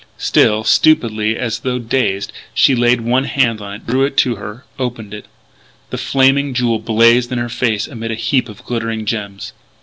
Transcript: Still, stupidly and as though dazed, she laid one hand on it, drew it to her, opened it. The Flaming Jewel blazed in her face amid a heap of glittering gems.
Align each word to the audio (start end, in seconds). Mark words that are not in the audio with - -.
Still, 0.17 0.63
stupidly 0.63 1.33
and 1.35 1.41
as 1.45 1.59
though 1.59 1.77
dazed, 1.77 2.31
she 2.55 2.73
laid 2.73 3.01
one 3.01 3.25
hand 3.25 3.61
on 3.61 3.75
it, 3.75 3.85
drew 3.85 4.03
it 4.03 4.17
to 4.17 4.37
her, 4.37 4.65
opened 4.79 5.13
it. 5.13 5.27
The 5.91 5.97
Flaming 5.99 6.55
Jewel 6.55 6.79
blazed 6.79 7.31
in 7.31 7.37
her 7.37 7.49
face 7.49 7.87
amid 7.87 8.09
a 8.09 8.15
heap 8.15 8.49
of 8.49 8.65
glittering 8.65 9.05
gems. 9.05 9.53